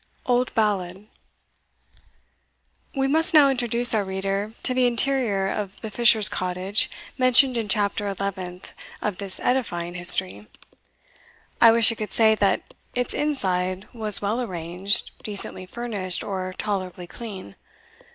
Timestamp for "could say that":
11.93-12.73